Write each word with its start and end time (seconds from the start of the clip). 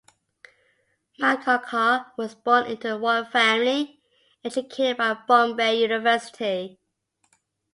Malgonkar 1.19 2.09
was 2.17 2.33
born 2.33 2.65
into 2.65 2.95
a 2.95 2.97
royal 2.97 3.23
family, 3.23 4.01
and 4.43 4.51
educated 4.57 4.99
at 4.99 5.27
Bombay 5.27 5.79
University. 5.79 6.79